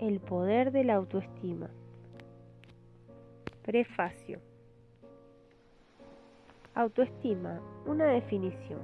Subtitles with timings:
[0.00, 1.68] El poder de la autoestima.
[3.64, 4.38] Prefacio.
[6.76, 8.78] Autoestima, una definición.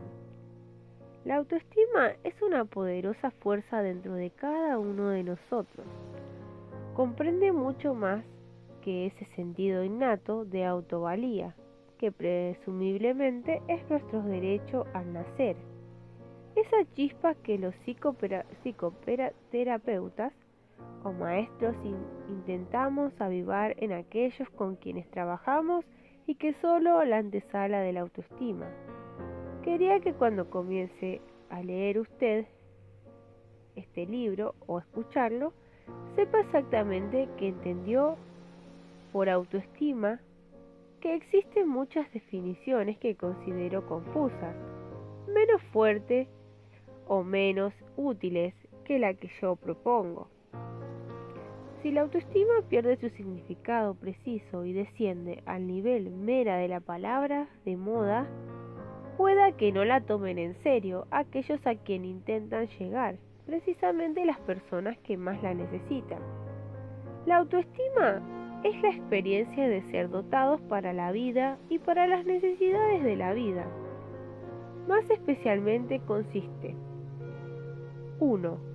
[1.24, 5.87] La autoestima es una poderosa fuerza dentro de cada uno de nosotros.
[6.95, 8.24] Comprende mucho más
[8.83, 11.54] que ese sentido innato de autovalía,
[11.99, 15.54] que presumiblemente es nuestro derecho al nacer.
[16.56, 20.33] Esa chispa que los psicoterapeutas
[21.05, 21.77] o maestros
[22.28, 25.84] intentamos avivar en aquellos con quienes trabajamos
[26.26, 28.66] y que solo la antesala de la autoestima.
[29.62, 32.46] Quería que cuando comience a leer usted
[33.76, 35.52] este libro o escucharlo,
[36.16, 38.16] sepa exactamente que entendió
[39.12, 40.20] por autoestima
[41.00, 44.56] que existen muchas definiciones que considero confusas,
[45.28, 46.28] menos fuertes
[47.06, 50.28] o menos útiles que la que yo propongo.
[51.84, 57.46] Si la autoestima pierde su significado preciso y desciende al nivel mera de la palabra
[57.66, 58.26] de moda,
[59.18, 64.97] pueda que no la tomen en serio aquellos a quien intentan llegar, precisamente las personas
[65.01, 66.21] que más la necesitan.
[67.27, 68.23] La autoestima
[68.65, 73.35] es la experiencia de ser dotados para la vida y para las necesidades de la
[73.35, 73.67] vida.
[74.89, 76.75] Más especialmente consiste
[78.21, 78.73] 1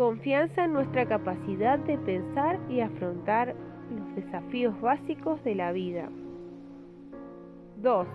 [0.00, 3.54] Confianza en nuestra capacidad de pensar y afrontar
[3.94, 6.08] los desafíos básicos de la vida.
[7.82, 8.06] 2.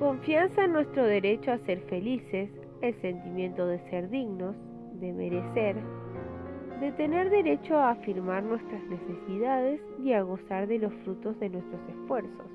[0.00, 2.50] Confianza en nuestro derecho a ser felices,
[2.80, 4.56] el sentimiento de ser dignos,
[4.94, 5.76] de merecer,
[6.80, 11.80] de tener derecho a afirmar nuestras necesidades y a gozar de los frutos de nuestros
[11.88, 12.50] esfuerzos.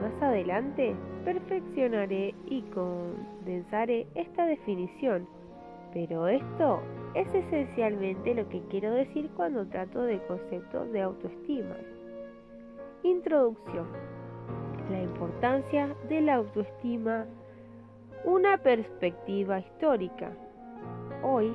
[0.00, 5.28] Más adelante perfeccionaré y condensaré esta definición
[5.96, 6.82] pero esto
[7.14, 11.74] es esencialmente lo que quiero decir cuando trato del concepto de autoestima.
[13.02, 13.86] Introducción.
[14.90, 17.24] La importancia de la autoestima.
[18.26, 20.32] Una perspectiva histórica.
[21.22, 21.54] Hoy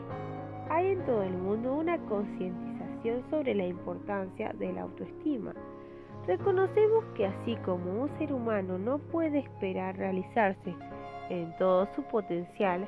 [0.72, 5.54] hay en todo el mundo una concientización sobre la importancia de la autoestima.
[6.26, 10.74] Reconocemos que así como un ser humano no puede esperar realizarse
[11.30, 12.88] en todo su potencial,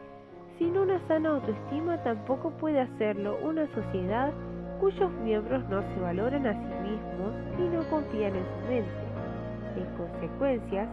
[0.63, 4.31] sin una sana autoestima tampoco puede hacerlo una sociedad
[4.79, 9.03] cuyos miembros no se valoran a sí mismos y no confían en su mente.
[9.75, 10.87] En consecuencia,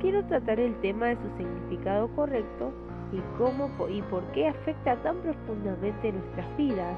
[0.00, 2.70] quiero tratar el tema de su significado correcto
[3.12, 6.96] y cómo y por qué afecta tan profundamente nuestras vidas.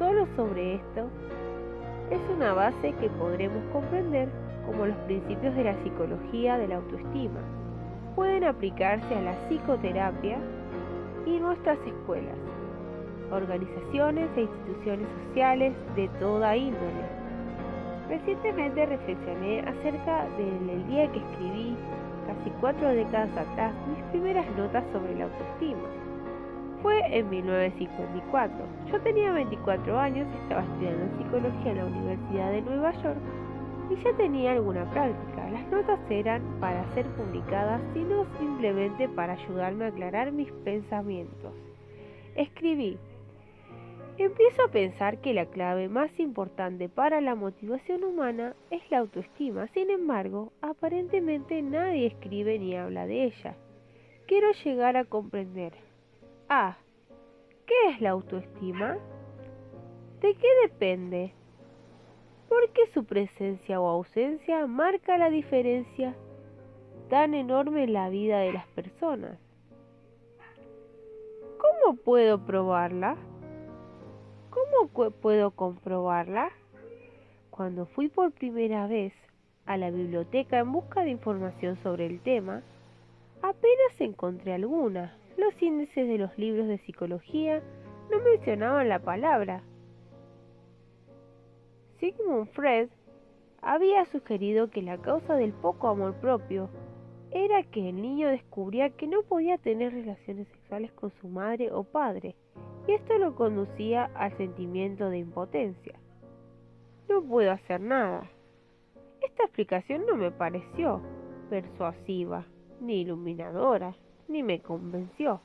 [0.00, 1.08] Solo sobre esto
[2.10, 4.28] es una base que podremos comprender
[4.66, 7.40] como los principios de la psicología de la autoestima.
[8.16, 10.38] Pueden aplicarse a la psicoterapia
[11.26, 12.36] y nuestras escuelas,
[13.30, 17.22] organizaciones e instituciones sociales de toda índole.
[18.08, 21.76] Recientemente reflexioné acerca del día que escribí,
[22.26, 25.88] casi cuatro décadas atrás, mis primeras notas sobre la autoestima.
[26.82, 28.56] Fue en 1954.
[28.90, 33.18] Yo tenía 24 años, estaba estudiando psicología en la Universidad de Nueva York
[33.92, 35.50] y ya tenía alguna práctica.
[35.50, 41.52] Las notas eran para ser publicadas, sino simplemente para ayudarme a aclarar mis pensamientos.
[42.34, 42.98] Escribí,
[44.16, 49.66] empiezo a pensar que la clave más importante para la motivación humana es la autoestima.
[49.74, 53.56] Sin embargo, aparentemente nadie escribe ni habla de ella.
[54.26, 55.74] Quiero llegar a comprender.
[56.48, 56.78] Ah,
[57.66, 58.96] ¿qué es la autoestima?
[60.20, 61.34] ¿De qué depende?
[62.52, 66.14] ¿Por qué su presencia o ausencia marca la diferencia
[67.08, 69.38] tan enorme en la vida de las personas.
[71.56, 73.16] ¿Cómo puedo probarla?
[74.50, 76.50] ¿Cómo puedo comprobarla?
[77.48, 79.14] Cuando fui por primera vez
[79.64, 82.62] a la biblioteca en busca de información sobre el tema,
[83.40, 85.16] apenas encontré alguna.
[85.38, 87.62] Los índices de los libros de psicología
[88.10, 89.62] no mencionaban la palabra,
[92.02, 92.88] Sigmund Freud
[93.60, 96.68] había sugerido que la causa del poco amor propio
[97.30, 101.84] era que el niño descubría que no podía tener relaciones sexuales con su madre o
[101.84, 102.34] padre,
[102.88, 105.94] y esto lo conducía al sentimiento de impotencia.
[107.08, 108.28] No puedo hacer nada.
[109.20, 111.00] Esta explicación no me pareció
[111.50, 112.44] persuasiva,
[112.80, 113.94] ni iluminadora,
[114.26, 115.40] ni me convenció.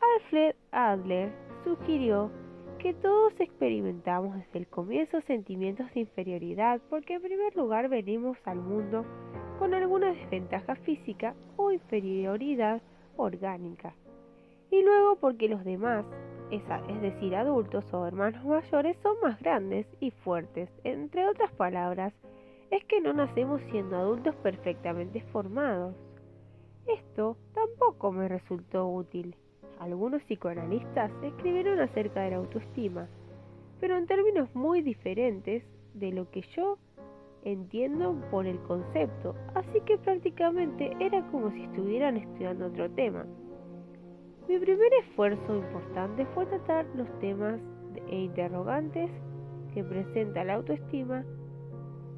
[0.00, 1.30] Alfred Adler
[1.62, 2.30] sugirió
[2.82, 8.58] que todos experimentamos desde el comienzo sentimientos de inferioridad porque en primer lugar venimos al
[8.58, 9.04] mundo
[9.60, 12.82] con alguna desventaja física o inferioridad
[13.16, 13.94] orgánica
[14.72, 16.04] y luego porque los demás,
[16.50, 20.68] es decir, adultos o hermanos mayores, son más grandes y fuertes.
[20.82, 22.12] Entre otras palabras,
[22.72, 25.94] es que no nacemos siendo adultos perfectamente formados.
[26.88, 29.36] Esto tampoco me resultó útil.
[29.82, 33.08] Algunos psicoanalistas escribieron acerca de la autoestima,
[33.80, 35.64] pero en términos muy diferentes
[35.94, 36.78] de lo que yo
[37.42, 43.26] entiendo por el concepto, así que prácticamente era como si estuvieran estudiando otro tema.
[44.48, 47.60] Mi primer esfuerzo importante fue tratar los temas
[48.08, 49.10] e interrogantes
[49.74, 51.24] que presenta la autoestima.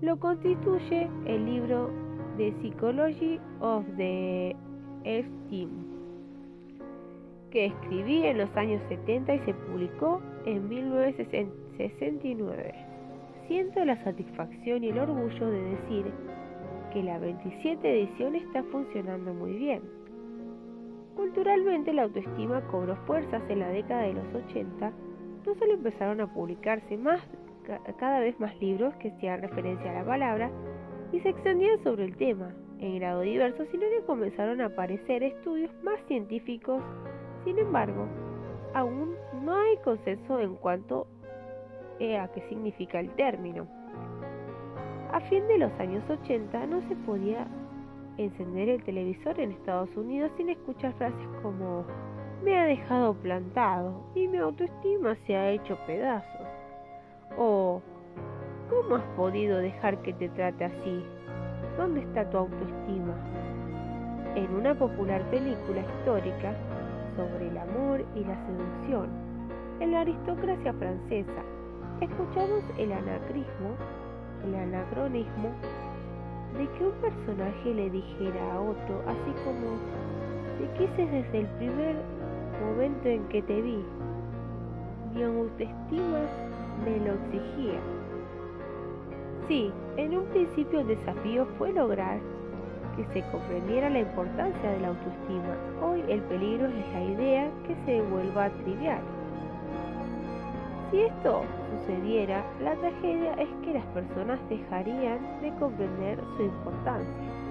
[0.03, 1.91] Lo constituye el libro
[2.37, 4.55] The Psychology of the
[5.05, 6.04] Esteem,
[7.55, 12.75] que escribí en los años 70 y se publicó en 1969.
[13.47, 16.07] Siento la satisfacción y el orgullo de decir
[16.93, 19.83] que la 27 edición está funcionando muy bien.
[21.15, 24.93] Culturalmente la autoestima cobró fuerzas en la década de los 80,
[25.47, 27.21] no solo empezaron a publicarse más,
[27.99, 30.51] cada vez más libros que hacían referencia a la palabra
[31.13, 35.71] y se extendían sobre el tema en grado diverso, sino que comenzaron a aparecer estudios
[35.85, 36.83] más científicos.
[37.45, 38.07] Sin embargo,
[38.75, 41.07] aún no hay consenso en cuanto
[42.01, 43.67] a qué significa el término.
[45.13, 47.47] A fin de los años 80 no se podía
[48.17, 51.85] encender el televisor en Estados Unidos sin escuchar frases como
[52.43, 56.47] me ha dejado plantado y mi autoestima se ha hecho pedazos.
[57.39, 57.81] O
[58.71, 61.05] ¿cómo has podido dejar que te trate así?
[61.77, 63.15] ¿Dónde está tu autoestima?
[64.35, 66.55] En una popular película histórica
[67.17, 69.09] sobre el amor y la seducción,
[69.81, 71.43] en la aristocracia francesa,
[72.01, 73.77] escuchamos el anacrismo,
[74.45, 75.51] el anacronismo
[76.59, 79.79] de que un personaje le dijera a otro, así como,
[80.59, 81.97] te quise desde el primer
[82.65, 83.85] momento en que te vi,
[85.15, 86.21] mi autoestima
[86.85, 87.81] me lo exigía.
[89.49, 92.19] Sí, en un principio el desafío fue lograr
[92.97, 95.57] que se comprendiera la importancia de la autoestima.
[95.83, 99.03] Hoy el peligro es la idea que se vuelva trivial.
[100.91, 107.44] Si esto sucediera, la tragedia es que las personas dejarían de comprender su importancia.